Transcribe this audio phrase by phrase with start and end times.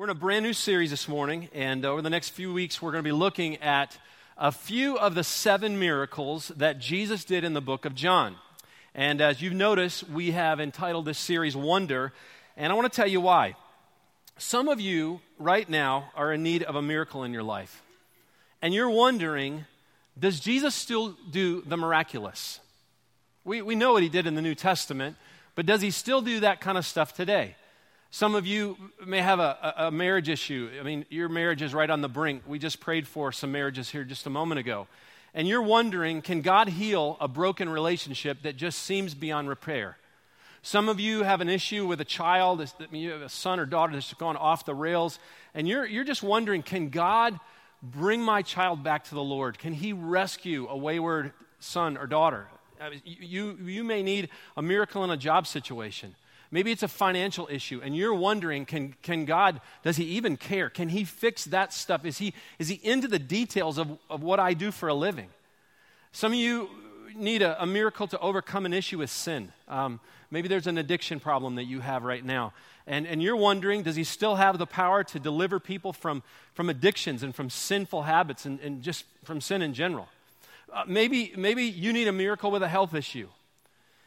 [0.00, 2.80] We're in a brand new series this morning, and uh, over the next few weeks,
[2.80, 3.98] we're going to be looking at
[4.38, 8.36] a few of the seven miracles that Jesus did in the book of John.
[8.94, 12.14] And as you've noticed, we have entitled this series Wonder,
[12.56, 13.56] and I want to tell you why.
[14.38, 17.82] Some of you right now are in need of a miracle in your life,
[18.62, 19.66] and you're wondering,
[20.18, 22.60] does Jesus still do the miraculous?
[23.44, 25.18] We, we know what he did in the New Testament,
[25.56, 27.54] but does he still do that kind of stuff today?
[28.12, 30.68] Some of you may have a, a, marriage issue.
[30.80, 32.42] I mean, your marriage is right on the brink.
[32.44, 34.88] We just prayed for some marriages here just a moment ago.
[35.32, 39.96] And you're wondering can God heal a broken relationship that just seems beyond repair?
[40.62, 43.94] Some of you have an issue with a child, you have a son or daughter
[43.94, 45.18] that's gone off the rails,
[45.54, 47.38] and you're, you're just wondering can God
[47.82, 49.58] bring my child back to the Lord?
[49.58, 52.48] Can He rescue a wayward son or daughter?
[53.04, 56.14] You, you may need a miracle in a job situation.
[56.52, 60.68] Maybe it's a financial issue, and you're wondering can, can God, does He even care?
[60.68, 62.04] Can He fix that stuff?
[62.04, 65.28] Is He, is he into the details of, of what I do for a living?
[66.10, 66.68] Some of you
[67.14, 69.52] need a, a miracle to overcome an issue with sin.
[69.68, 72.52] Um, maybe there's an addiction problem that you have right now.
[72.84, 76.68] And, and you're wondering, does He still have the power to deliver people from, from
[76.68, 80.08] addictions and from sinful habits and, and just from sin in general?
[80.72, 83.28] Uh, maybe, maybe you need a miracle with a health issue.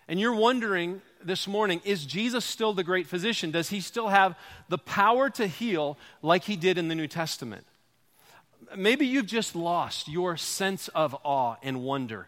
[0.10, 3.52] And you're wondering this morning is Jesus still the great physician?
[3.52, 4.38] Does he still have
[4.70, 7.66] the power to heal like he did in the New Testament?
[8.76, 12.28] Maybe you've just lost your sense of awe and wonder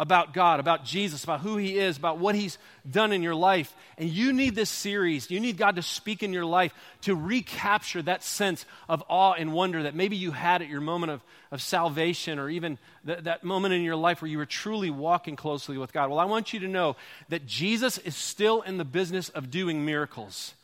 [0.00, 2.56] about God, about Jesus, about who He is, about what He's
[2.90, 3.76] done in your life.
[3.98, 8.00] And you need this series, you need God to speak in your life to recapture
[8.02, 11.20] that sense of awe and wonder that maybe you had at your moment of,
[11.50, 15.36] of salvation or even th- that moment in your life where you were truly walking
[15.36, 16.08] closely with God.
[16.08, 16.96] Well, I want you to know
[17.28, 20.54] that Jesus is still in the business of doing miracles.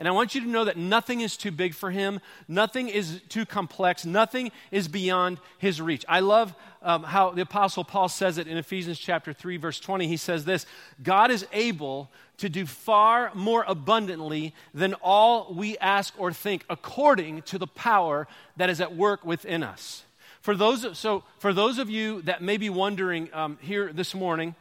[0.00, 3.20] And I want you to know that nothing is too big for him, nothing is
[3.28, 6.06] too complex, nothing is beyond his reach.
[6.08, 10.06] I love um, how the Apostle Paul says it in Ephesians chapter 3, verse 20.
[10.06, 10.64] He says this
[11.02, 17.42] God is able to do far more abundantly than all we ask or think, according
[17.42, 20.04] to the power that is at work within us.
[20.40, 24.54] For those, so for those of you that may be wondering um, here this morning,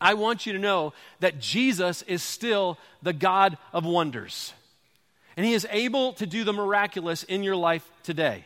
[0.00, 4.54] I want you to know that Jesus is still the God of wonders.
[5.40, 8.44] And he is able to do the miraculous in your life today.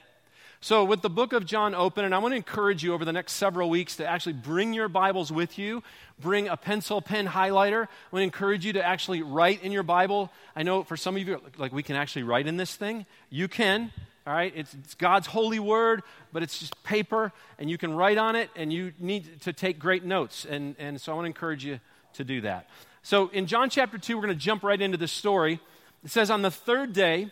[0.61, 3.13] So, with the book of John open, and I want to encourage you over the
[3.13, 5.83] next several weeks to actually bring your Bibles with you,
[6.21, 7.83] bring a pencil, pen, highlighter.
[7.83, 10.31] I want to encourage you to actually write in your Bible.
[10.55, 13.07] I know for some of you, like we can actually write in this thing.
[13.29, 13.91] You can,
[14.25, 14.53] all right?
[14.55, 18.51] It's, it's God's holy word, but it's just paper, and you can write on it,
[18.55, 20.47] and you need to take great notes.
[20.49, 21.81] And, and so, I want to encourage you
[22.13, 22.69] to do that.
[23.03, 25.59] So, in John chapter 2, we're going to jump right into this story.
[26.05, 27.31] It says, On the third day,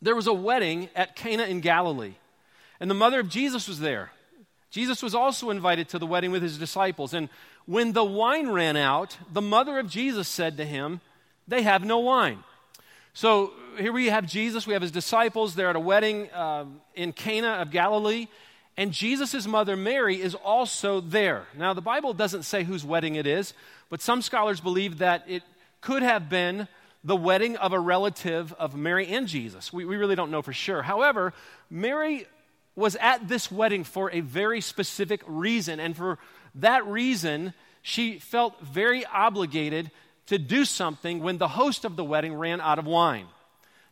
[0.00, 2.14] there was a wedding at Cana in Galilee
[2.82, 4.10] and the mother of Jesus was there.
[4.72, 7.14] Jesus was also invited to the wedding with his disciples.
[7.14, 7.28] And
[7.64, 11.00] when the wine ran out, the mother of Jesus said to him,
[11.46, 12.42] They have no wine.
[13.14, 15.54] So here we have Jesus, we have his disciples.
[15.54, 16.64] They're at a wedding uh,
[16.96, 18.26] in Cana of Galilee.
[18.76, 21.46] And Jesus' mother Mary is also there.
[21.56, 23.54] Now, the Bible doesn't say whose wedding it is,
[23.90, 25.44] but some scholars believe that it
[25.80, 26.66] could have been
[27.04, 29.72] the wedding of a relative of Mary and Jesus.
[29.72, 30.82] We, we really don't know for sure.
[30.82, 31.32] However,
[31.68, 32.26] Mary
[32.74, 35.80] was at this wedding for a very specific reason.
[35.80, 36.18] And for
[36.54, 39.90] that reason, she felt very obligated
[40.26, 43.26] to do something when the host of the wedding ran out of wine.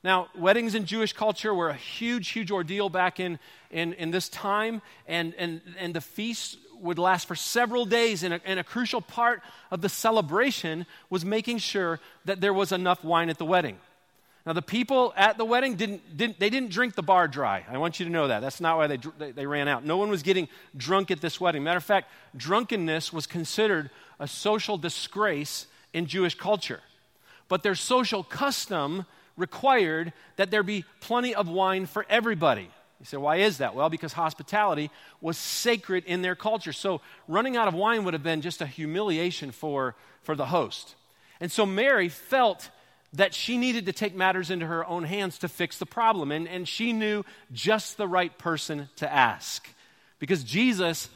[0.03, 3.38] Now, weddings in Jewish culture were a huge, huge ordeal back in,
[3.70, 8.34] in, in this time, and, and, and the feast would last for several days, and
[8.34, 13.04] a, and a crucial part of the celebration was making sure that there was enough
[13.04, 13.78] wine at the wedding.
[14.46, 17.64] Now, the people at the wedding didn't, didn't, they didn't drink the bar dry.
[17.70, 18.40] I want you to know that.
[18.40, 19.84] That's not why they, they, they ran out.
[19.84, 21.62] No one was getting drunk at this wedding.
[21.62, 26.80] Matter of fact, drunkenness was considered a social disgrace in Jewish culture.
[27.48, 29.04] But their social custom
[29.36, 32.70] required that there be plenty of wine for everybody.
[33.00, 33.75] You say, why is that?
[33.75, 34.91] Well, because hospitality
[35.23, 36.73] was sacred in their culture.
[36.73, 40.94] So running out of wine would have been just a humiliation for, for the host.
[41.41, 42.69] And so Mary felt
[43.14, 46.31] that she needed to take matters into her own hands to fix the problem.
[46.31, 49.67] And, and she knew just the right person to ask
[50.19, 51.08] because Jesus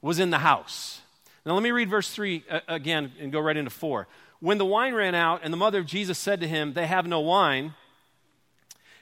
[0.00, 1.00] was in the house.
[1.44, 4.06] Now, let me read verse 3 uh, again and go right into 4.
[4.40, 7.06] When the wine ran out, and the mother of Jesus said to him, They have
[7.06, 7.74] no wine.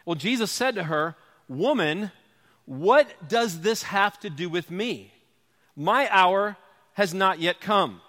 [0.07, 1.15] Well, Jesus said to her,
[1.49, 2.11] Woman,
[2.67, 5.13] what does this have to do with me?
[5.77, 6.57] My hour
[6.95, 8.01] has not yet come.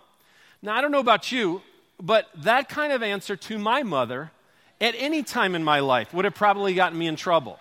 [0.61, 1.61] Now, I don't know about you,
[2.01, 4.31] but that kind of answer to my mother
[4.79, 7.59] at any time in my life would have probably gotten me in trouble.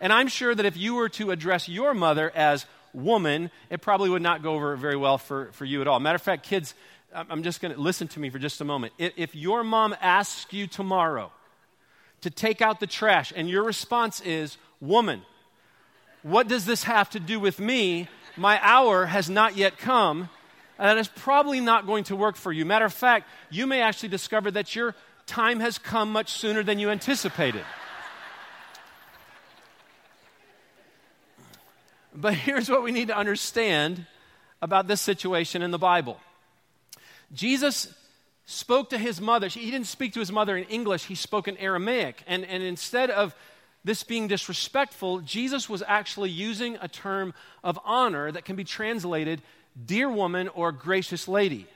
[0.00, 4.10] And I'm sure that if you were to address your mother as woman, it probably
[4.10, 6.00] would not go over very well for, for you at all.
[6.00, 6.74] Matter of fact, kids,
[7.12, 8.92] I'm just going to listen to me for just a moment.
[8.98, 11.32] If, your mom asks you tomorrow
[12.20, 15.22] to take out the trash and your response is, woman,
[16.22, 18.08] what does this have to do with me?
[18.36, 20.28] My hour has not yet come.
[20.78, 22.64] And that is probably not going to work for you.
[22.64, 24.94] Matter of fact, you may actually discover that your
[25.26, 27.64] time has come much sooner than you anticipated.
[32.14, 34.06] But here's what we need to understand
[34.62, 36.18] about this situation in the Bible
[37.32, 37.94] Jesus
[38.46, 39.48] spoke to his mother.
[39.48, 42.22] He didn't speak to his mother in English, he spoke in Aramaic.
[42.26, 43.34] And, and instead of
[43.84, 47.32] this being disrespectful, Jesus was actually using a term
[47.64, 49.40] of honor that can be translated
[49.86, 51.66] dear woman or gracious lady.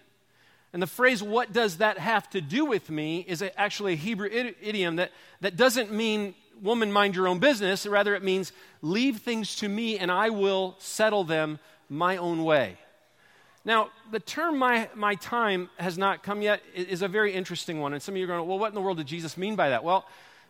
[0.72, 4.28] And the phrase, what does that have to do with me, is actually a Hebrew
[4.28, 7.86] idiom that, that doesn't mean woman, mind your own business.
[7.86, 8.52] Rather, it means
[8.82, 11.58] leave things to me and I will settle them
[11.88, 12.76] my own way.
[13.64, 17.92] Now, the term my, my time has not come yet is a very interesting one.
[17.94, 19.70] And some of you are going, well, what in the world did Jesus mean by
[19.70, 19.84] that?
[19.84, 20.06] Well,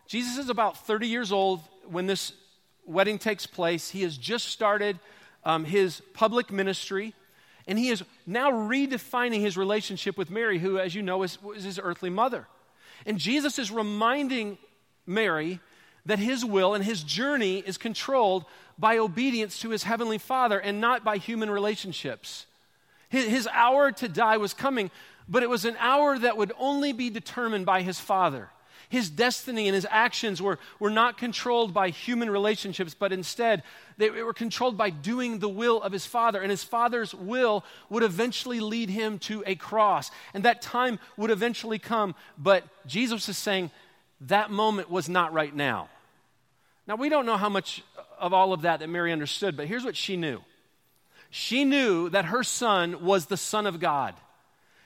[0.07, 2.33] Jesus is about 30 years old when this
[2.85, 3.89] wedding takes place.
[3.89, 4.99] He has just started
[5.43, 7.13] um, his public ministry,
[7.67, 11.63] and he is now redefining his relationship with Mary, who, as you know, is, is
[11.63, 12.47] his earthly mother.
[13.05, 14.57] And Jesus is reminding
[15.05, 15.59] Mary
[16.05, 18.45] that his will and his journey is controlled
[18.77, 22.45] by obedience to his heavenly Father and not by human relationships.
[23.09, 24.91] His, his, hour to die was coming,
[25.27, 28.49] but it was an hour that would only be determined by his Father.
[28.89, 33.63] His destiny and his actions were, were not controlled by human relationships, but instead
[33.97, 36.41] they were controlled by doing the will of his Father.
[36.41, 40.11] And his Father's will would eventually lead him to a cross.
[40.33, 42.15] And that time would eventually come.
[42.37, 43.71] But Jesus is saying
[44.21, 45.89] that moment was not right now.
[46.87, 47.83] Now, we don't know how much
[48.19, 50.41] of all of that that Mary understood, but here's what she knew.
[51.31, 54.13] She knew that her son was the Son of God.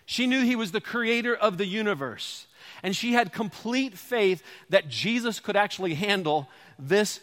[0.10, 2.48] She knew he was the creator of the universe.
[2.82, 7.20] And she had complete faith that Jesus could actually handle this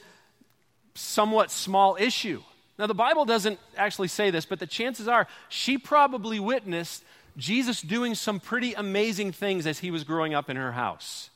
[0.95, 2.41] somewhat small issue.
[2.79, 7.03] Now, the Bible doesn't actually say this, but the chances are she probably witnessed
[7.37, 11.31] Jesus doing some pretty amazing things as he was growing up in her house.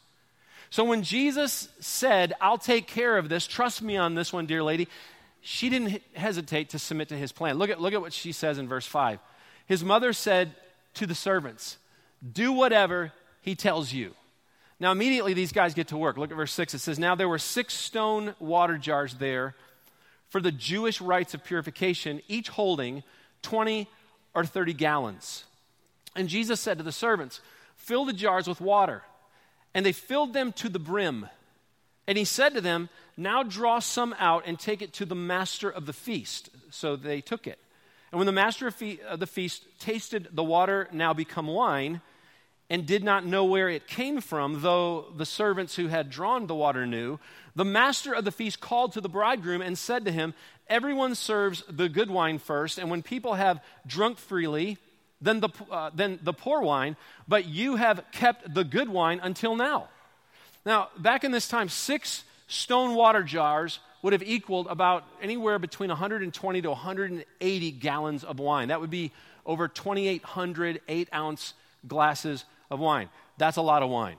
[0.70, 4.62] So when Jesus said, I'll take care of this, trust me on this one, dear
[4.62, 4.87] lady,
[5.41, 7.58] she didn't hesitate to submit to his plan.
[7.58, 9.19] Look at, look at what she says in verse 5.
[9.67, 10.55] His mother said
[10.94, 11.78] to the servants,
[12.32, 14.14] Do whatever he tells you.
[14.78, 16.16] Now, immediately these guys get to work.
[16.16, 16.75] Look at verse 6.
[16.75, 19.54] It says, Now there were six stone water jars there
[20.28, 23.02] for the Jewish rites of purification, each holding
[23.42, 23.88] 20
[24.34, 25.44] or 30 gallons.
[26.16, 27.40] And Jesus said to the servants,
[27.76, 29.02] Fill the jars with water
[29.75, 31.26] and they filled them to the brim.
[32.06, 35.70] And he said to them, Now draw some out and take it to the master
[35.70, 36.50] of the feast.
[36.70, 37.58] So they took it.
[38.12, 42.01] And when the master of, fe- of the feast tasted the water now become wine,
[42.71, 46.55] and did not know where it came from, though the servants who had drawn the
[46.55, 47.19] water knew,
[47.57, 50.33] the master of the feast called to the bridegroom and said to him,
[50.69, 54.79] Everyone serves the good wine first, and when people have drunk freely,
[55.21, 56.97] then the, uh, than the poor wine,
[57.27, 59.89] but you have kept the good wine until now.
[60.65, 65.88] Now, back in this time, six stone water jars would have equaled about anywhere between
[65.88, 68.69] 120 to 180 gallons of wine.
[68.69, 69.12] That would be
[69.47, 71.54] over 2,800 eight ounce
[71.87, 73.09] glasses of wine.
[73.38, 74.16] That's a lot of wine.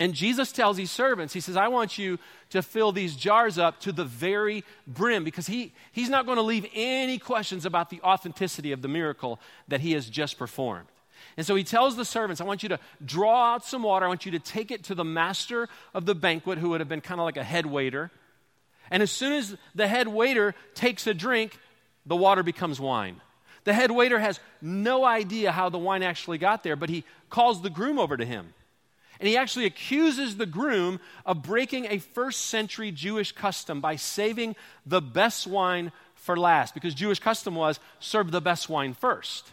[0.00, 2.18] And Jesus tells these servants, He says, I want you
[2.50, 6.42] to fill these jars up to the very brim because he, He's not going to
[6.42, 10.88] leave any questions about the authenticity of the miracle that He has just performed.
[11.36, 14.04] And so he tells the servants, I want you to draw out some water.
[14.04, 16.88] I want you to take it to the master of the banquet, who would have
[16.88, 18.10] been kind of like a head waiter.
[18.92, 21.58] And as soon as the head waiter takes a drink,
[22.06, 23.20] the water becomes wine.
[23.64, 27.62] The head waiter has no idea how the wine actually got there, but he calls
[27.62, 28.54] the groom over to him
[29.22, 34.56] and he actually accuses the groom of breaking a first century Jewish custom by saving
[34.84, 39.52] the best wine for last, because Jewish custom was serve the best wine first.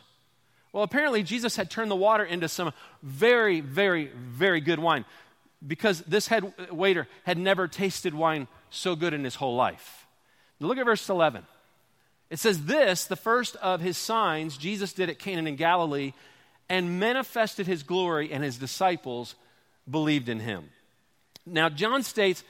[0.73, 5.05] Well, apparently, Jesus had turned the water into some very, very, very good wine
[5.65, 10.07] because this head waiter had never tasted wine so good in his whole life.
[10.59, 11.45] Look at verse 11.
[12.29, 16.13] It says, This, the first of his signs, Jesus did at Cana in Galilee
[16.69, 19.35] and manifested his glory, and his disciples
[19.89, 20.69] believed in him.
[21.45, 22.43] Now, John states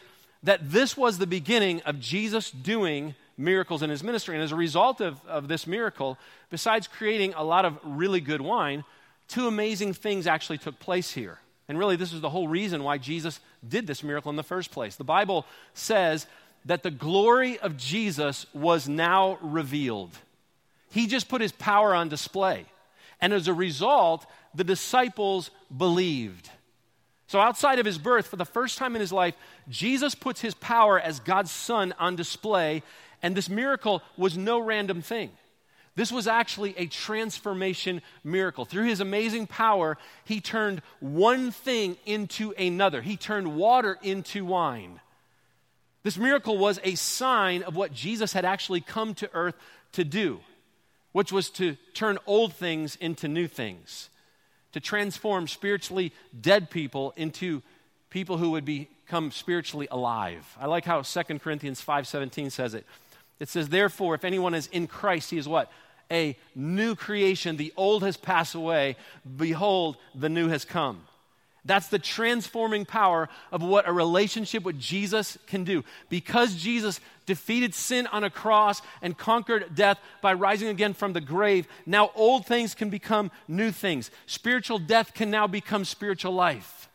[0.44, 4.36] that this was the beginning of Jesus doing miracles in his ministry.
[4.36, 6.18] And as a result of, of this miracle,
[6.50, 8.84] besides creating a lot of really good wine,
[9.30, 11.40] two amazing things actually took place here.
[11.70, 14.72] And really, this is the whole reason why Jesus did this miracle in the first
[14.72, 14.96] place.
[14.96, 15.46] The Bible
[15.76, 16.26] says
[16.66, 20.12] that the glory of Jesus was now revealed.
[20.90, 22.66] He just put his power on display.
[23.22, 26.50] And as a result, the disciples believed.
[27.28, 29.36] So, outside of his birth, for the first time in his life,
[29.70, 32.82] Jesus puts his power as God's Son on display.
[33.22, 35.30] And this miracle was no random thing.
[36.00, 38.64] This was actually a transformation miracle.
[38.64, 43.02] Through his amazing power, he turned one thing into another.
[43.02, 45.02] He turned water into wine.
[46.04, 49.56] This miracle was a sign of what Jesus had actually come to earth
[49.92, 50.40] to do,
[51.12, 54.10] which was to turn old things into new things,
[54.72, 57.62] to transform spiritually dead people into
[58.10, 60.48] people who would become spiritually alive.
[60.58, 62.86] I like how 2 Corinthians 5:17 says it.
[63.42, 65.70] It says, Therefore, if anyone is in Christ, he is what?
[66.12, 67.58] A new creation.
[67.58, 68.96] The old has passed away.
[69.38, 71.02] Behold, the new has come.
[71.66, 75.84] That's the transforming power of what a relationship with Jesus can do.
[76.10, 81.22] Because Jesus defeated sin on a cross and conquered death by rising again from the
[81.22, 84.10] grave, now old things can become new things.
[84.26, 86.90] Spiritual death can now become spiritual life.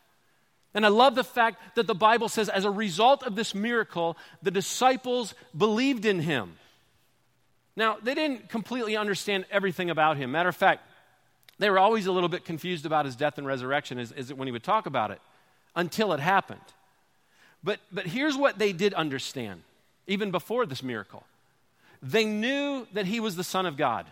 [0.73, 4.17] And I love the fact that the Bible says, as a result of this miracle,
[4.43, 6.57] the disciples believed in him.
[7.77, 10.33] Now, they didn't completely understand everything about him.
[10.33, 10.83] Matter of fact,
[11.59, 14.53] they were always a little bit confused about his death and resurrection as, when he
[14.53, 15.21] would talk about it
[15.77, 16.61] until it happened.
[17.63, 19.63] But, but here's what they did understand,
[20.07, 21.25] even before this miracle
[22.03, 24.07] they knew that he was the Son of God.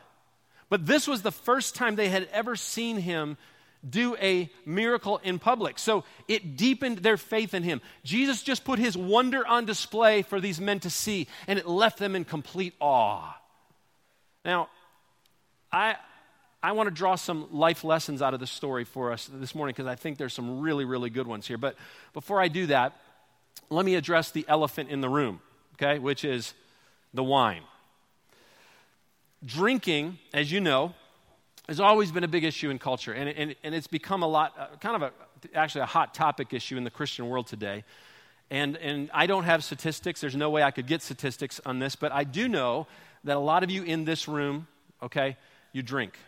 [0.71, 3.37] But this was the first time they had ever seen him
[3.89, 5.79] do a miracle in public.
[5.79, 7.83] So it deepened their faith in him.
[8.03, 11.99] Jesus just put his wonder on display for these men to see, and it left
[11.99, 13.37] them in complete awe.
[14.45, 14.69] Now,
[15.71, 15.97] I,
[16.63, 19.75] I want to draw some life lessons out of this story for us this morning
[19.75, 21.59] because I think there's some really, really good ones here.
[21.59, 21.77] But
[22.13, 22.97] before I do that,
[23.71, 25.41] let me address the elephant in the room,
[25.75, 26.55] okay, which is
[27.15, 27.63] the wine.
[29.45, 30.95] Drinking, as you know,
[31.69, 34.53] has always been a big issue in culture, and, and, and it's become a lot,
[34.59, 37.85] uh, kind of a, actually a hot topic issue in the Christian world today.
[38.51, 40.21] And, and I don't have statistics.
[40.21, 42.87] There's no way I could get statistics on this, but I do know
[43.25, 44.67] that a lot of you in this room,
[45.03, 45.37] okay,
[45.73, 46.19] you drink.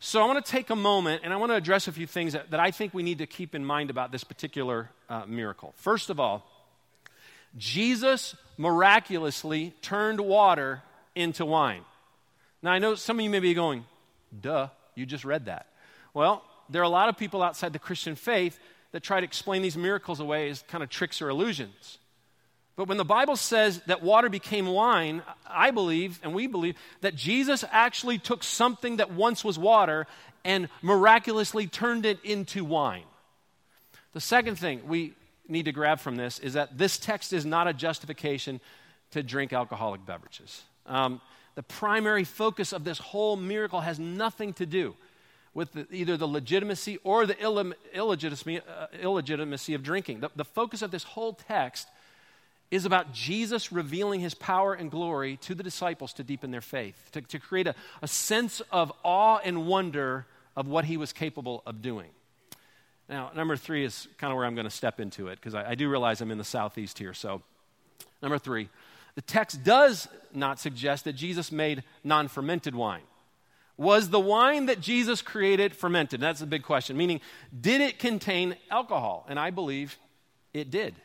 [0.00, 2.34] So I want to take a moment and I want to address a few things
[2.34, 5.74] that, that I think we need to keep in mind about this particular uh, miracle.
[5.76, 6.46] First of all,
[7.56, 10.82] Jesus miraculously turned water
[11.16, 11.82] into wine.
[12.62, 13.84] Now I know some of you may be going,
[14.40, 15.66] Duh, you just read that.
[16.14, 18.58] Well, there are a lot of people outside the Christian faith
[18.92, 21.98] that try to explain these miracles away as kind of tricks or illusions.
[22.78, 27.16] But when the Bible says that water became wine, I believe, and we believe, that
[27.16, 30.06] Jesus actually took something that once was water
[30.44, 33.02] and miraculously turned it into wine.
[34.12, 35.14] The second thing we
[35.48, 38.60] need to grab from this is that this text is not a justification
[39.10, 40.62] to drink alcoholic beverages.
[40.86, 41.20] Um,
[41.56, 44.94] the primary focus of this whole miracle has nothing to do
[45.52, 47.36] with the, either the legitimacy or the
[47.92, 50.20] illegitimacy, uh, illegitimacy of drinking.
[50.20, 51.88] The, the focus of this whole text
[52.70, 57.10] is about Jesus revealing his power and glory to the disciples to deepen their faith,
[57.12, 61.62] to, to create a, a sense of awe and wonder of what he was capable
[61.66, 62.10] of doing.
[63.08, 65.70] Now, number three is kind of where I'm going to step into it because I,
[65.70, 67.14] I do realize I'm in the southeast here.
[67.14, 67.40] So,
[68.20, 68.68] number three,
[69.14, 73.02] the text does not suggest that Jesus made non fermented wine.
[73.78, 76.20] Was the wine that Jesus created fermented?
[76.20, 76.96] That's a big question.
[76.96, 77.20] Meaning,
[77.58, 79.24] did it contain alcohol?
[79.28, 79.96] And I believe
[80.52, 80.96] it did.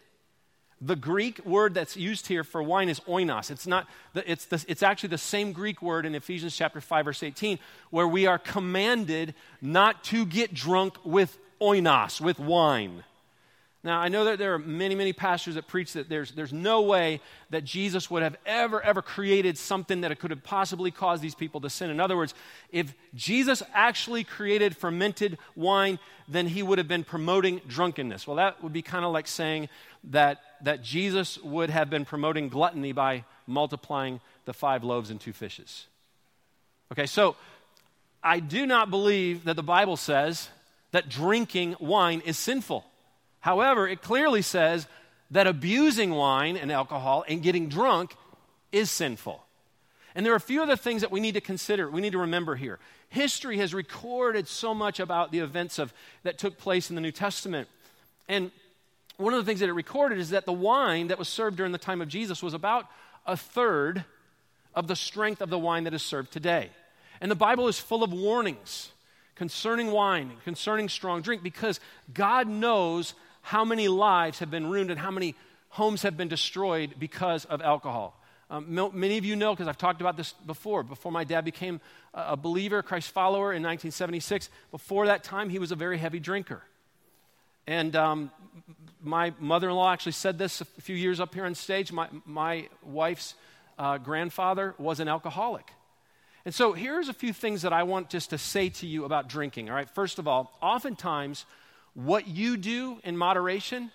[0.86, 3.50] The Greek word that's used here for wine is oinos.
[3.50, 7.24] It's, not it's, the, it's actually the same Greek word in Ephesians chapter 5, verse
[7.24, 7.58] 18,
[7.90, 13.06] where we are commanded not to get drunk with oinos, with wine.
[13.86, 16.82] Now, I know that there are many, many pastors that preach that there's, there's no
[16.84, 21.36] way that Jesus would have ever, ever created something that could have possibly caused these
[21.36, 21.90] people to sin.
[21.90, 22.34] In other words,
[22.72, 26.00] if Jesus actually created fermented wine,
[26.30, 28.26] then he would have been promoting drunkenness.
[28.26, 29.68] Well, that would be kind of like saying
[30.06, 35.34] that, that Jesus would have been promoting gluttony by multiplying the five loaves and two
[35.34, 35.88] fishes.
[36.92, 37.36] Okay, so
[38.22, 40.50] I do not believe that the Bible says
[40.92, 42.86] that drinking wine is sinful.
[43.40, 44.88] However, it clearly says
[45.32, 48.16] that abusing wine and alcohol and getting drunk
[48.72, 49.44] is sinful.
[50.16, 52.20] And there are a few other things that we need to consider, we need to
[52.20, 52.80] remember here.
[53.10, 55.94] History has recorded so much about the events of,
[56.24, 57.68] that took place in the New Testament.
[58.28, 58.52] And
[59.18, 61.72] one of the things that it recorded is that the wine that was served during
[61.72, 62.88] the time of Jesus was about
[63.26, 64.04] a third
[64.76, 66.70] of the strength of the wine that is served today.
[67.22, 68.92] And the Bible is full of warnings
[69.36, 71.80] concerning wine, concerning strong drink, because
[72.14, 75.36] God knows how many lives have been ruined and how many
[75.70, 78.20] homes have been destroyed because of alcohol.
[78.50, 81.82] Um, many of you know, because I've talked about this before, before my dad became
[82.14, 86.62] a believer, Christ follower in 1976, before that time, he was a very heavy drinker.
[87.66, 88.32] And um,
[89.04, 91.92] my mother in law actually said this a few years up here on stage.
[91.92, 93.36] My, my wife's
[93.78, 95.70] uh, grandfather was an alcoholic.
[96.46, 99.30] And so here's a few things that I want just to say to you about
[99.30, 99.70] drinking.
[99.70, 101.46] All right, first of all, oftentimes
[101.94, 103.92] what you do in moderation,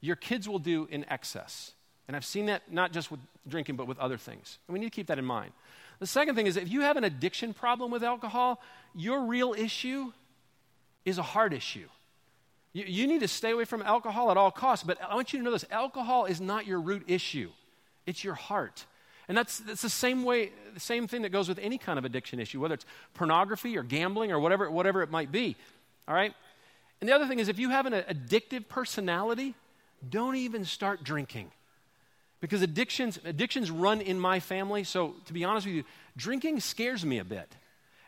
[0.00, 1.72] your kids will do in excess.
[2.08, 4.58] And I've seen that not just with drinking, but with other things.
[4.66, 5.52] And we need to keep that in mind.
[6.00, 8.60] The second thing is if you have an addiction problem with alcohol,
[8.94, 10.12] your real issue
[11.04, 11.88] is a heart issue.
[12.72, 15.38] You, you need to stay away from alcohol at all costs, but I want you
[15.38, 17.50] to know this alcohol is not your root issue,
[18.06, 18.86] it's your heart.
[19.28, 22.04] And that's, that's the same way, the same thing that goes with any kind of
[22.04, 25.56] addiction issue, whether it's pornography or gambling or whatever, whatever it might be.
[26.08, 26.34] All right?
[27.00, 29.54] And the other thing is, if you have an addictive personality,
[30.08, 31.50] don't even start drinking.
[32.40, 34.82] Because addictions, addictions run in my family.
[34.82, 35.84] So, to be honest with you,
[36.16, 37.54] drinking scares me a bit.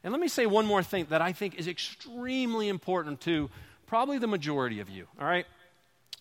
[0.02, 3.48] And let me say one more thing that I think is extremely important to
[3.94, 5.46] probably the majority of you, all right?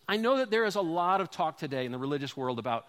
[0.07, 2.85] I know that there is a lot of talk today in the religious world about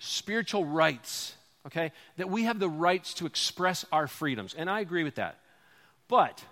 [0.00, 1.92] spiritual rights, okay?
[2.16, 4.52] That we have the rights to express our freedoms.
[4.52, 5.38] And I agree with that.
[6.08, 6.42] But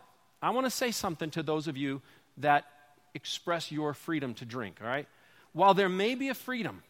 [0.40, 2.00] I want to say something to those of you
[2.36, 2.64] that
[3.12, 5.08] express your freedom to drink, all right?
[5.52, 6.84] While there may be a freedom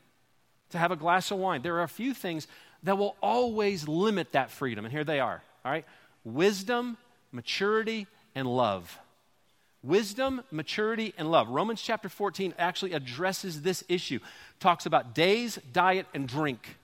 [0.68, 2.46] to have a glass of wine, there are a few things
[2.82, 4.84] that will always limit that freedom.
[4.84, 5.86] And here they are, all right?
[6.24, 6.98] Wisdom,
[7.32, 8.98] maturity, and love.
[9.84, 11.48] Wisdom, maturity, and love.
[11.50, 14.18] Romans chapter 14 actually addresses this issue.
[14.58, 16.78] Talks about days, diet, and drink.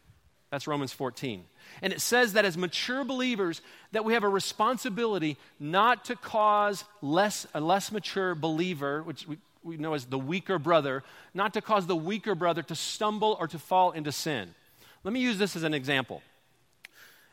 [0.50, 1.44] That's Romans 14.
[1.80, 6.84] And it says that as mature believers that we have a responsibility not to cause
[7.00, 11.02] less a less mature believer, which we, we know as the weaker brother,
[11.32, 14.54] not to cause the weaker brother to stumble or to fall into sin.
[15.04, 16.20] Let me use this as an example.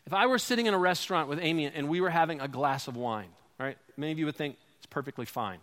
[0.06, 2.88] If I were sitting in a restaurant with Amy and we were having a glass
[2.88, 3.28] of wine,
[3.60, 3.78] right?
[3.98, 4.56] Many of you would think,
[4.90, 5.60] perfectly fine.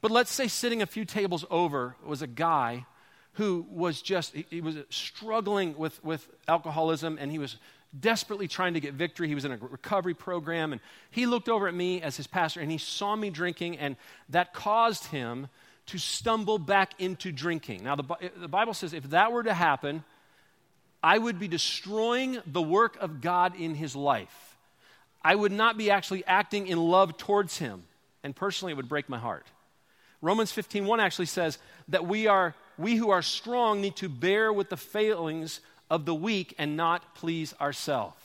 [0.00, 2.86] But let's say sitting a few tables over was a guy
[3.34, 7.56] who was just, he, he, was struggling with, with alcoholism and he was
[7.98, 9.28] desperately trying to get victory.
[9.28, 10.80] He was in a recovery program and
[11.10, 13.96] he looked over at me as his pastor and he saw me drinking and
[14.30, 15.48] that caused him
[15.86, 17.84] to stumble back into drinking.
[17.84, 18.04] Now, the,
[18.36, 20.02] the Bible says if that were to happen,
[21.02, 24.56] I would be destroying the work of God in his life.
[25.22, 27.84] I would not be actually acting in love towards him
[28.26, 29.46] and personally it would break my heart.
[30.20, 34.68] Romans 15:1 actually says that we are we who are strong need to bear with
[34.68, 38.20] the failings of the weak and not please ourselves.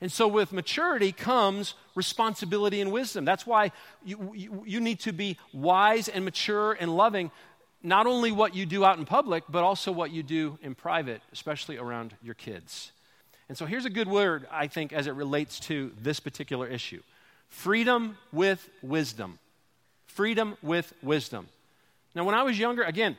[0.00, 3.24] And so, with maturity comes responsibility and wisdom.
[3.24, 3.72] That's why
[4.04, 7.30] you, you, you, need to be wise and mature and loving,
[7.82, 11.22] not only what you do out in public, but also what you do in private,
[11.32, 12.92] especially around your kids.
[13.48, 17.02] And so, here's a good word, I think, as it relates to this particular issue
[17.48, 19.38] Freedom with wisdom.
[20.06, 21.48] Freedom with wisdom.
[22.14, 23.16] Now, when I was younger, again,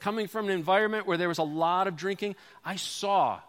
[0.00, 3.40] coming from an environment where there was a lot of drinking, I saw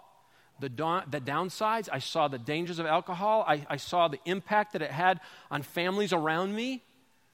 [0.59, 1.89] the, the downsides.
[1.91, 3.45] I saw the dangers of alcohol.
[3.47, 5.19] I, I saw the impact that it had
[5.51, 6.81] on families around me,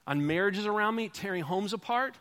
[0.07, 2.15] on marriages around me, tearing homes apart.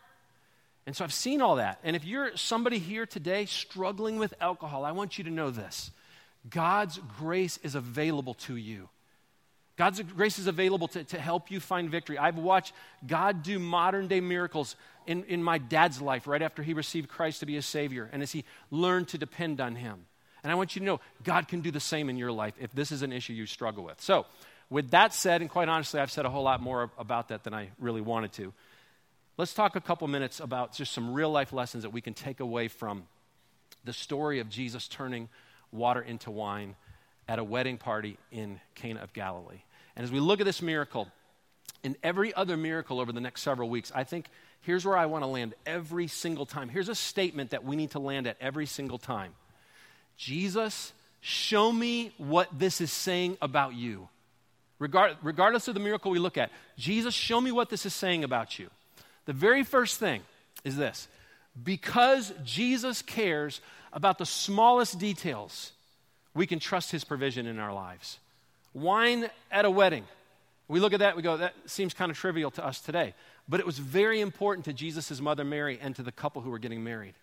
[0.87, 1.79] And so I've seen all that.
[1.85, 5.91] And if you're somebody here today struggling with alcohol, I want you to know this
[6.49, 8.89] God's grace is available to you.
[9.81, 12.19] God's grace is available to, to help you find victory.
[12.19, 12.75] I've watched
[13.07, 17.41] God do modern day miracles in, in my dad's life right after he received Christ
[17.41, 20.05] to be his Savior and as he learned to depend on him.
[20.43, 22.71] And I want you to know God can do the same in your life if
[22.75, 23.99] this is an issue you struggle with.
[24.03, 24.27] So,
[24.69, 27.55] with that said, and quite honestly, I've said a whole lot more about that than
[27.55, 28.53] I really wanted to.
[29.39, 32.41] Let's talk a couple minutes about just some real life lessons that we can take
[32.41, 33.05] away from
[33.85, 35.31] the story of Jesus turning
[35.73, 36.77] water into wine
[37.27, 39.63] at a wedding party in Cana of Galilee.
[39.97, 41.09] And as we look at this miracle,
[41.83, 44.27] and every other miracle over the next several weeks, I think
[44.61, 46.69] here's where I want to land every single time.
[46.69, 49.33] Here's a statement that we need to land at every single time
[50.17, 54.09] Jesus, show me what this is saying about you.
[54.79, 58.25] Regard, regardless of the miracle we look at, Jesus, show me what this is saying
[58.25, 58.69] about you.
[59.27, 60.23] The very first thing
[60.65, 61.09] is this
[61.63, 63.61] because Jesus cares
[63.93, 65.73] about the smallest details,
[66.35, 68.19] we can trust his provision in our lives.
[68.75, 70.05] Wine at a wedding.
[70.69, 73.15] We look at that, we go, that seems kind of trivial to us today.
[73.49, 76.61] But it was very important to Jesus' mother Mary and to the couple who were
[76.61, 77.15] getting married.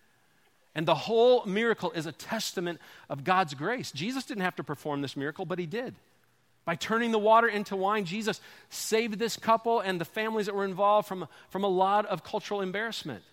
[0.75, 2.79] And the whole miracle is a testament
[3.09, 3.91] of God's grace.
[3.91, 5.95] Jesus didn't have to perform this miracle, but he did.
[6.65, 10.65] By turning the water into wine, Jesus saved this couple and the families that were
[10.65, 13.23] involved from, from a lot of cultural embarrassment.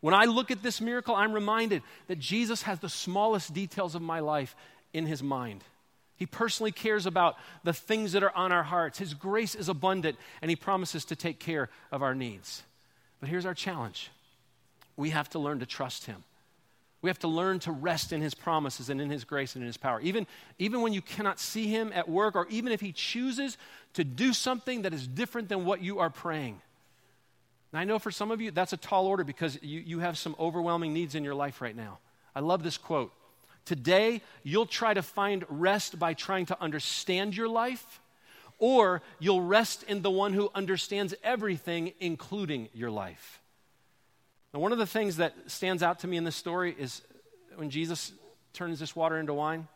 [0.00, 4.02] When I look at this miracle, I'm reminded that Jesus has the smallest details of
[4.02, 4.54] my life
[4.92, 5.64] in his mind.
[6.16, 8.98] He personally cares about the things that are on our hearts.
[8.98, 12.62] His grace is abundant, and He promises to take care of our needs.
[13.20, 14.10] But here's our challenge
[14.96, 16.24] we have to learn to trust Him.
[17.02, 19.66] We have to learn to rest in His promises and in His grace and in
[19.66, 20.00] His power.
[20.00, 20.26] Even,
[20.58, 23.58] even when you cannot see Him at work, or even if He chooses
[23.92, 26.60] to do something that is different than what you are praying.
[27.76, 30.34] I know for some of you that's a tall order because you, you have some
[30.38, 31.98] overwhelming needs in your life right now.
[32.34, 33.12] I love this quote
[33.66, 38.00] Today, you'll try to find rest by trying to understand your life,
[38.58, 43.42] or you'll rest in the one who understands everything, including your life.
[44.54, 47.02] Now, one of the things that stands out to me in this story is
[47.56, 48.12] when Jesus
[48.52, 49.66] turns this water into wine,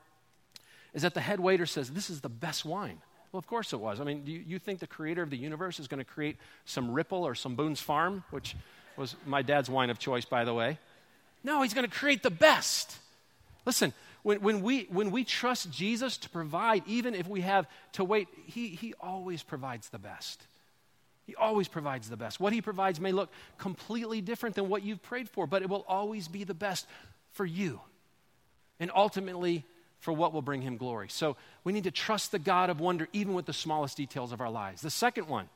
[0.95, 2.99] is that the head waiter says, This is the best wine.
[3.33, 4.01] Well, of course it was.
[4.01, 6.37] I mean, do you, you think the creator of the universe is going to create
[6.65, 8.57] some Ripple or some Boone's Farm, which
[8.97, 10.79] was my dad's wine of choice, by the way?
[11.43, 13.00] No, he's going to create the best.
[13.67, 13.93] Listen,
[14.23, 18.29] when, when, we, when we trust Jesus to provide, even if we have to wait,
[18.47, 20.43] he, he always provides the best.
[21.31, 22.41] He always provides the best.
[22.41, 25.85] What He provides may look completely different than what you've prayed for, but it will
[25.87, 26.87] always be the best
[27.31, 27.81] for you
[28.81, 29.65] and ultimately
[30.01, 31.09] for what will bring Him glory.
[31.09, 34.41] So we need to trust the God of wonder even with the smallest details of
[34.41, 34.83] our lives.
[34.83, 35.49] The second one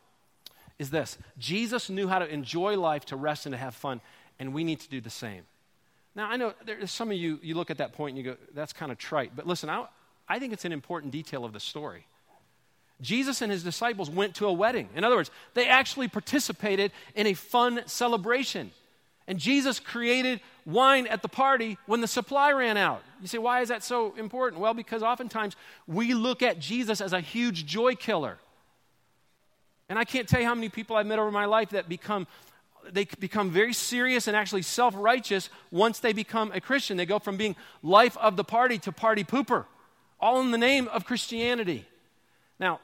[0.78, 4.00] is this Jesus knew how to enjoy life, to rest, and to have fun,
[4.38, 5.42] and we need to do the same.
[6.16, 8.38] Now, I know there's some of you, you look at that point and you go,
[8.55, 9.33] that's kind of trite.
[9.35, 9.87] But listen, I,
[10.29, 12.07] I think it's an important detail of the story.
[13.00, 14.88] Jesus and his disciples went to a wedding.
[14.94, 18.70] In other words, they actually participated in a fun celebration.
[19.27, 23.03] And Jesus created wine at the party when the supply ran out.
[23.20, 24.61] You say, why is that so important?
[24.61, 28.38] Well, because oftentimes we look at Jesus as a huge joy killer.
[29.88, 32.27] And I can't tell you how many people I've met over my life that become
[32.92, 36.97] they become very serious and actually self righteous once they become a Christian.
[36.97, 39.64] They go from being life of the party to party pooper,
[40.20, 41.87] all in the name of Christianity.
[42.59, 42.81] Now,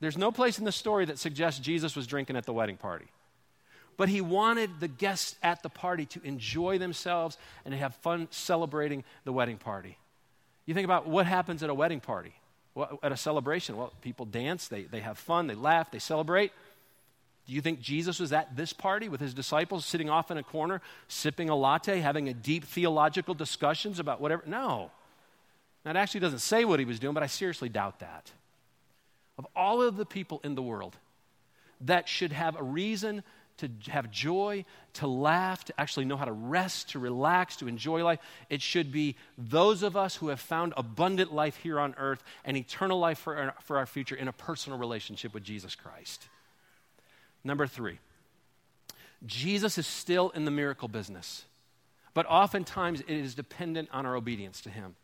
[0.00, 3.06] there's no place in the story that suggests Jesus was drinking at the wedding party.
[3.96, 8.28] But he wanted the guests at the party to enjoy themselves and to have fun
[8.30, 9.98] celebrating the wedding party.
[10.64, 12.32] You think about what happens at a wedding party,
[13.02, 13.76] at a celebration.
[13.76, 16.52] Well, people dance, they, they have fun, they laugh, they celebrate.
[17.46, 20.42] Do you think Jesus was at this party with his disciples sitting off in a
[20.42, 24.42] corner, sipping a latte, having a deep theological discussions about whatever?
[24.46, 24.90] No.
[25.84, 28.30] That actually doesn't say what he was doing, but I seriously doubt that.
[29.38, 30.96] Of all of the people in the world
[31.82, 33.22] that should have a reason
[33.60, 38.02] to have joy, to laugh, to actually know how to rest, to relax, to enjoy
[38.02, 38.18] life.
[38.48, 42.56] It should be those of us who have found abundant life here on earth and
[42.56, 46.26] eternal life for our, for our future in a personal relationship with Jesus Christ.
[47.44, 47.98] Number three,
[49.26, 51.44] Jesus is still in the miracle business,
[52.14, 54.96] but oftentimes it is dependent on our obedience to Him.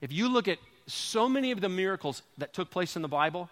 [0.00, 3.48] If you look at so many of the miracles that took place in the Bible,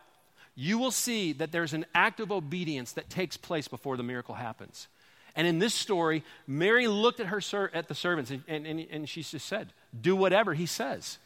[0.54, 4.34] you will see that there's an act of obedience that takes place before the miracle
[4.34, 4.88] happens.
[5.36, 8.86] And in this story, Mary looked at, her ser- at the servants and, and, and,
[8.90, 11.18] and she just said, Do whatever he says.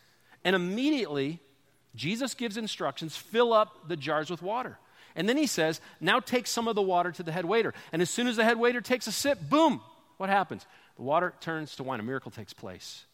[0.44, 1.40] And immediately,
[1.94, 4.78] Jesus gives instructions fill up the jars with water.
[5.16, 7.74] And then he says, Now take some of the water to the head waiter.
[7.92, 9.80] And as soon as the head waiter takes a sip, boom,
[10.16, 10.66] what happens?
[10.96, 12.00] The water turns to wine.
[12.00, 13.04] A miracle takes place.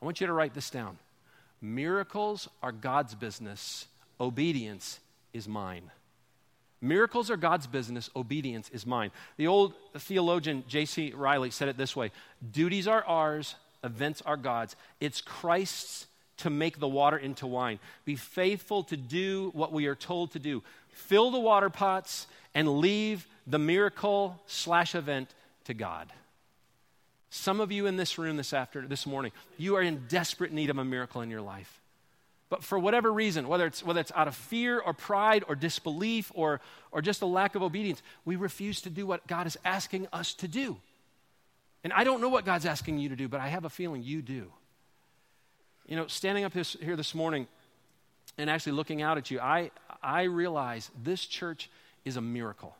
[0.00, 0.98] I want you to write this down.
[1.60, 3.86] Miracles are God's business,
[4.20, 5.00] obedience
[5.32, 5.90] is mine.
[6.82, 9.10] Miracles are God's business, obedience is mine.
[9.38, 11.12] The old theologian J.C.
[11.16, 12.12] Riley said it this way
[12.52, 14.76] Duties are ours, events are God's.
[15.00, 16.06] It's Christ's
[16.38, 17.78] to make the water into wine.
[18.04, 20.62] Be faithful to do what we are told to do.
[20.90, 26.12] Fill the water pots and leave the miracle slash event to God.
[27.30, 30.70] Some of you in this room this afternoon, this morning, you are in desperate need
[30.70, 31.80] of a miracle in your life.
[32.48, 36.30] But for whatever reason, whether it's, whether it's out of fear or pride or disbelief
[36.34, 36.60] or,
[36.92, 40.32] or just a lack of obedience, we refuse to do what God is asking us
[40.34, 40.76] to do.
[41.82, 44.02] And I don't know what God's asking you to do, but I have a feeling
[44.02, 44.52] you do.
[45.86, 47.46] You know, standing up this, here this morning
[48.38, 49.70] and actually looking out at you, I,
[50.02, 51.70] I realize this church
[52.04, 52.74] is a miracle.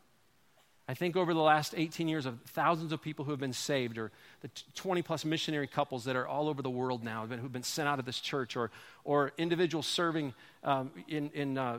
[0.88, 3.99] I think over the last 18 years of thousands of people who have been saved,
[3.99, 7.64] or the 20 plus missionary couples that are all over the world now who've been
[7.64, 8.71] sent out of this church, or,
[9.05, 11.79] or individuals serving um, in, in uh,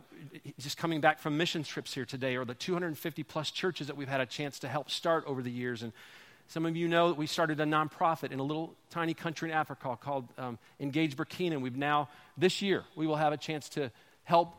[0.59, 4.09] just coming back from mission trips here today, or the 250 plus churches that we've
[4.09, 5.83] had a chance to help start over the years.
[5.83, 5.93] And
[6.47, 9.55] some of you know that we started a nonprofit in a little tiny country in
[9.55, 11.53] Africa called um, Engage Burkina.
[11.53, 13.91] And we've now, this year, we will have a chance to
[14.23, 14.55] help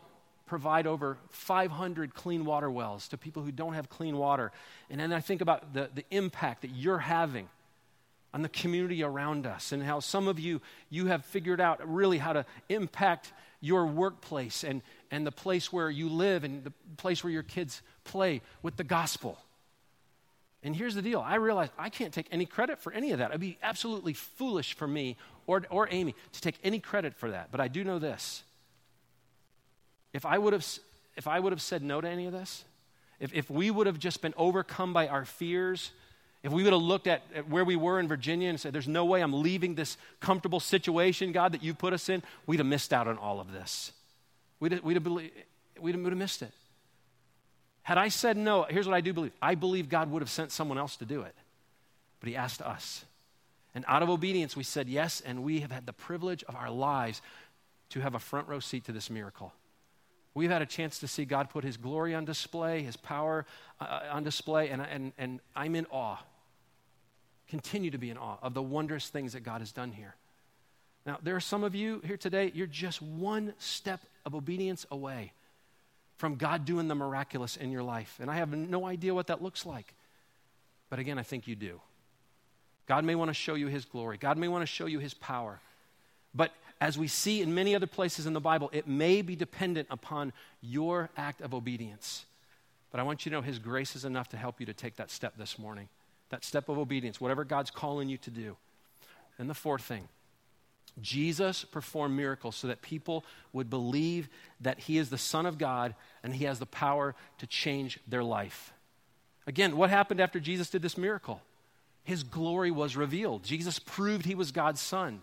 [0.46, 4.52] provide over 500 clean water wells to people who don't have clean water.
[4.90, 7.48] And then I think about the, the impact that you're having
[8.34, 12.18] on the community around us and how some of you you have figured out really
[12.18, 17.24] how to impact your workplace and, and the place where you live and the place
[17.24, 19.38] where your kids play with the gospel
[20.62, 23.30] and here's the deal I realize I can't take any credit for any of that.
[23.30, 25.16] It'd be absolutely foolish for me
[25.46, 27.50] or, or Amy to take any credit for that.
[27.50, 28.42] But I do know this.
[30.12, 30.66] If I would have,
[31.16, 32.64] if I would have said no to any of this,
[33.20, 35.90] if, if we would have just been overcome by our fears,
[36.42, 38.88] if we would have looked at, at, where we were in Virginia and said, There's
[38.88, 42.66] no way I'm leaving this comfortable situation, God, that you put us in, we'd have
[42.66, 43.92] missed out on all of this.
[44.60, 45.32] We'd have, we'd have, we'd
[45.94, 46.52] have, we'd have missed it.
[47.88, 50.52] Had I said no, here's what I do believe I believe God would have sent
[50.52, 51.34] someone else to do it.
[52.20, 53.06] But He asked us.
[53.74, 56.70] And out of obedience, we said yes, and we have had the privilege of our
[56.70, 57.22] lives
[57.88, 59.54] to have a front row seat to this miracle.
[60.34, 63.46] We've had a chance to see God put His glory on display, His power
[63.80, 66.18] uh, on display, and, and, and I'm in awe.
[67.48, 70.14] Continue to be in awe of the wondrous things that God has done here.
[71.06, 75.32] Now, there are some of you here today, you're just one step of obedience away
[76.18, 78.18] from God doing the miraculous in your life.
[78.20, 79.94] And I have no idea what that looks like.
[80.90, 81.80] But again, I think you do.
[82.86, 85.14] God may want to show you his glory, God may want to show you his
[85.14, 85.60] power.
[86.34, 89.88] But as we see in many other places in the Bible, it may be dependent
[89.90, 92.24] upon your act of obedience.
[92.90, 94.96] But I want you to know his grace is enough to help you to take
[94.96, 95.88] that step this morning,
[96.30, 98.56] that step of obedience, whatever God's calling you to do.
[99.38, 100.08] And the fourth thing
[101.00, 104.28] Jesus performed miracles so that people would believe
[104.60, 108.24] that he is the Son of God and he has the power to change their
[108.24, 108.72] life.
[109.46, 111.40] Again, what happened after Jesus did this miracle?
[112.04, 113.44] His glory was revealed.
[113.44, 115.22] Jesus proved he was God's Son.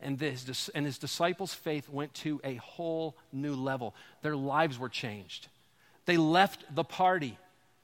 [0.00, 3.94] And his, and his disciples' faith went to a whole new level.
[4.22, 5.48] Their lives were changed.
[6.04, 7.38] They left the party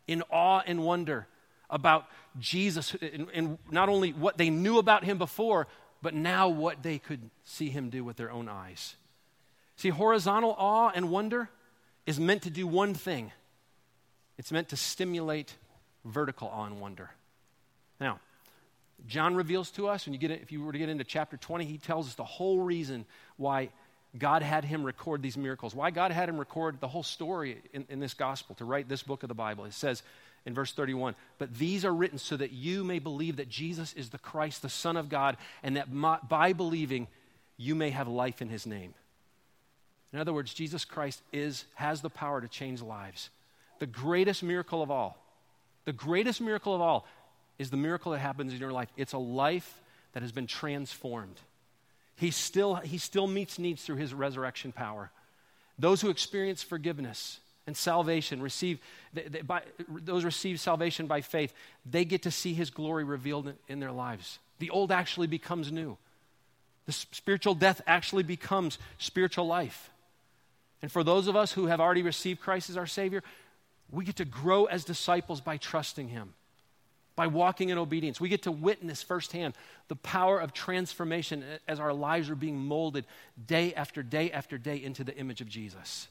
[0.06, 1.26] in awe and wonder
[1.70, 2.06] about
[2.38, 5.66] Jesus and, and not only what they knew about him before,
[6.02, 8.96] but now what they could see him do with their own eyes.
[9.76, 11.48] See, horizontal awe and wonder
[12.06, 13.32] is meant to do one thing
[14.38, 15.54] it's meant to stimulate
[16.02, 17.10] vertical awe and wonder.
[18.00, 18.20] Now,
[19.06, 21.66] John reveals to us, when you get if you were to get into chapter 20,
[21.66, 23.04] he tells us the whole reason
[23.36, 23.68] why
[24.18, 27.84] God had him record these miracles, why God had him record the whole story in,
[27.90, 29.66] in this gospel, to write this book of the Bible.
[29.66, 30.02] It says,
[30.46, 31.14] in verse 31.
[31.38, 34.68] But these are written so that you may believe that Jesus is the Christ, the
[34.68, 35.88] Son of God, and that
[36.28, 37.08] by believing
[37.56, 38.94] you may have life in his name.
[40.12, 43.30] In other words, Jesus Christ is, has the power to change lives.
[43.78, 45.22] The greatest miracle of all,
[45.84, 47.06] the greatest miracle of all
[47.58, 48.88] is the miracle that happens in your life.
[48.96, 49.80] It's a life
[50.12, 51.38] that has been transformed.
[52.16, 55.10] He still, he still meets needs through his resurrection power.
[55.78, 58.80] Those who experience forgiveness, and salvation, receive,
[59.46, 61.54] by, those receive salvation by faith,
[61.88, 64.40] they get to see his glory revealed in their lives.
[64.58, 65.96] The old actually becomes new.
[66.86, 69.88] The spiritual death actually becomes spiritual life.
[70.82, 73.22] And for those of us who have already received Christ as our Savior,
[73.92, 76.34] we get to grow as disciples by trusting Him,
[77.14, 78.20] by walking in obedience.
[78.20, 79.54] We get to witness firsthand
[79.86, 83.04] the power of transformation as our lives are being molded
[83.46, 86.08] day after day after day into the image of Jesus.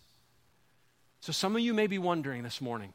[1.21, 2.93] So, some of you may be wondering this morning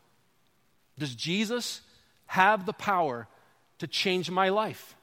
[0.98, 1.80] Does Jesus
[2.26, 3.28] have the power
[3.78, 4.94] to change my life?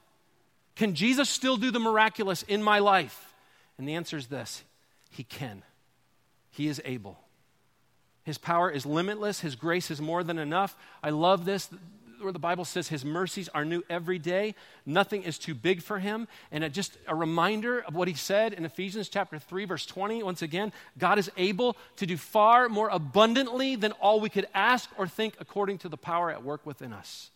[0.74, 3.34] Can Jesus still do the miraculous in my life?
[3.78, 4.64] And the answer is this
[5.10, 5.62] He can.
[6.50, 7.18] He is able.
[8.24, 9.40] His power is limitless.
[9.40, 10.76] His grace is more than enough.
[11.02, 11.68] I love this
[12.22, 14.54] where the Bible says his mercies are new every day.
[14.86, 16.28] Nothing is too big for him.
[16.50, 20.22] And just a reminder of what he said in Ephesians chapter 3, verse 20.
[20.22, 24.88] Once again, God is able to do far more abundantly than all we could ask
[24.96, 27.30] or think according to the power at work within us.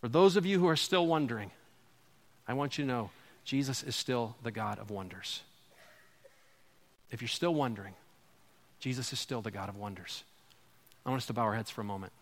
[0.00, 1.50] For those of you who are still wondering,
[2.46, 3.10] I want you to know
[3.44, 5.42] Jesus is still the God of wonders.
[7.10, 7.94] If you're still wondering,
[8.80, 10.22] Jesus is still the God of wonders.
[11.04, 12.12] I want us to bow our heads for a moment.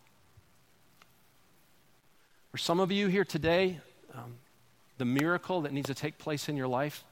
[2.54, 3.80] For some of you here today,
[4.14, 4.36] um,
[4.98, 7.02] the miracle that needs to take place in your life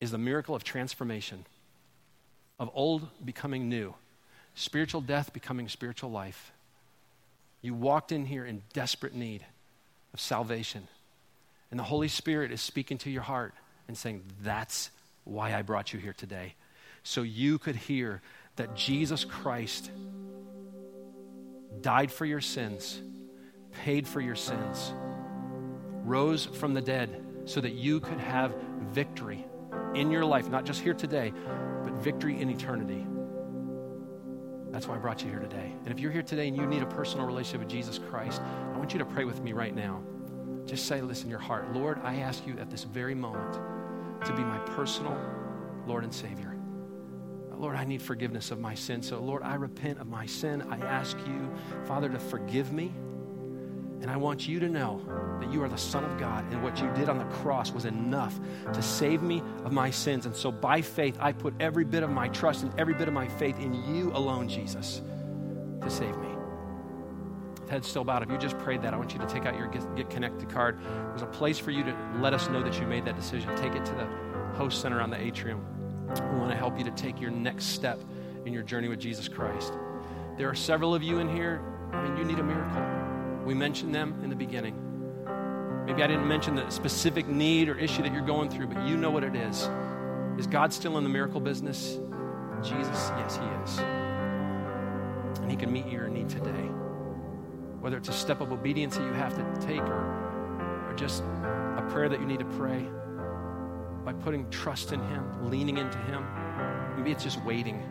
[0.00, 1.46] is the miracle of transformation,
[2.58, 3.94] of old becoming new,
[4.56, 6.50] spiritual death becoming spiritual life.
[7.62, 9.46] You walked in here in desperate need
[10.12, 10.88] of salvation,
[11.70, 13.54] and the Holy Spirit is speaking to your heart
[13.86, 14.90] and saying, That's
[15.22, 16.54] why I brought you here today.
[17.04, 18.20] So you could hear
[18.56, 19.92] that Jesus Christ
[21.80, 23.00] died for your sins
[23.78, 24.92] paid for your sins,
[26.04, 28.54] rose from the dead so that you could have
[28.90, 29.44] victory
[29.94, 31.32] in your life, not just here today,
[31.84, 33.06] but victory in eternity.
[34.70, 35.72] That's why I brought you here today.
[35.84, 38.76] And if you're here today and you need a personal relationship with Jesus Christ, I
[38.76, 40.02] want you to pray with me right now.
[40.66, 43.54] Just say this in your heart Lord, I ask you at this very moment
[44.24, 45.16] to be my personal
[45.86, 46.54] Lord and Savior.
[47.56, 49.02] Lord, I need forgiveness of my sin.
[49.02, 50.62] So, Lord, I repent of my sin.
[50.70, 51.50] I ask you,
[51.86, 52.92] Father, to forgive me.
[54.00, 55.00] And I want you to know
[55.40, 57.84] that you are the Son of God, and what you did on the cross was
[57.84, 58.38] enough
[58.72, 60.24] to save me of my sins.
[60.24, 63.14] And so, by faith, I put every bit of my trust and every bit of
[63.14, 65.02] my faith in you alone, Jesus,
[65.82, 66.28] to save me.
[67.68, 68.22] Head still bowed.
[68.22, 70.78] If you just prayed that, I want you to take out your get, connected card.
[71.08, 73.54] There's a place for you to let us know that you made that decision.
[73.56, 74.06] Take it to the
[74.56, 75.64] host center on the atrium.
[76.08, 78.00] We want to help you to take your next step
[78.46, 79.74] in your journey with Jesus Christ.
[80.38, 81.60] There are several of you in here,
[81.92, 82.97] I mean, you need a miracle.
[83.48, 84.74] We mentioned them in the beginning.
[85.86, 88.94] Maybe I didn't mention the specific need or issue that you're going through, but you
[88.94, 89.70] know what it is.
[90.36, 91.98] Is God still in the miracle business?
[92.62, 93.78] Jesus, yes, He is.
[95.38, 96.68] And He can meet your need today.
[97.80, 101.88] Whether it's a step of obedience that you have to take or, or just a
[101.88, 102.86] prayer that you need to pray
[104.04, 106.22] by putting trust in Him, leaning into Him.
[106.98, 107.82] Maybe it's just waiting,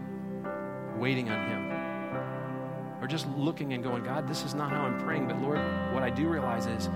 [0.99, 1.76] waiting on Him
[3.07, 5.59] or just looking and going, God, this is not how I'm praying, but Lord,
[5.93, 6.89] what I do realize is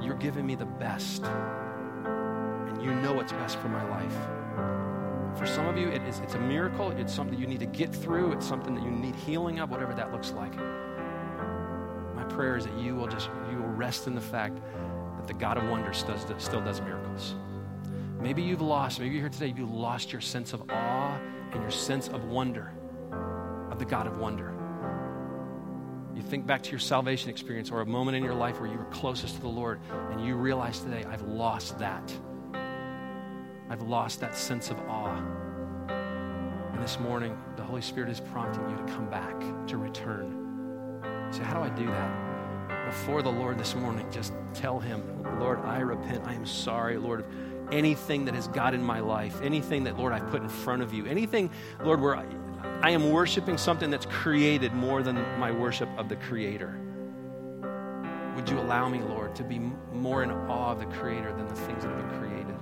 [0.00, 4.14] you're giving me the best, and you know what's best for my life.
[5.38, 6.90] For some of you, it is, it's a miracle.
[6.92, 8.32] It's something you need to get through.
[8.32, 10.56] It's something that you need healing of, whatever that looks like.
[12.14, 14.58] My prayer is that you will just you will rest in the fact
[15.18, 17.34] that the God of wonders does, still does miracles.
[18.18, 21.18] Maybe you've lost, maybe you're here today, you've lost your sense of awe
[21.52, 22.72] and your sense of wonder
[23.70, 24.55] of the God of wonder.
[26.16, 28.78] You think back to your salvation experience or a moment in your life where you
[28.78, 32.10] were closest to the Lord and you realize today, I've lost that.
[33.68, 35.18] I've lost that sense of awe.
[36.72, 41.02] And this morning, the Holy Spirit is prompting you to come back, to return.
[41.32, 42.86] Say, How do I do that?
[42.86, 45.02] Before the Lord this morning, just tell Him,
[45.38, 46.24] Lord, I repent.
[46.26, 47.26] I am sorry, Lord, of
[47.72, 50.94] anything that has got in my life, anything that, Lord, I've put in front of
[50.94, 51.50] you, anything,
[51.84, 52.24] Lord, where I,
[52.86, 56.78] I am worshiping something that's created more than my worship of the Creator.
[58.36, 59.58] Would you allow me, Lord, to be
[59.92, 62.54] more in awe of the Creator than the things that have been created?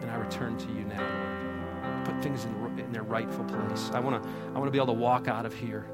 [0.00, 2.04] And I return to you now, Lord.
[2.04, 3.90] Put things in, in their rightful place.
[3.92, 5.84] I want to I wanna be able to walk out of here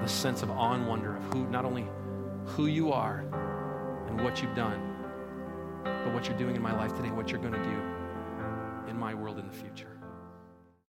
[0.00, 1.86] with a sense of awe and wonder of who, not only
[2.46, 3.20] who you are
[4.08, 4.80] and what you've done,
[5.84, 9.14] but what you're doing in my life today, what you're going to do in my
[9.14, 9.93] world in the future.